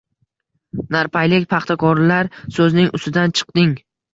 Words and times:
Narpaylik 0.95 1.45
paxtakorlar 1.53 2.33
so‘zining 2.59 2.91
ustidan 3.01 3.37
chiqding 3.41 3.79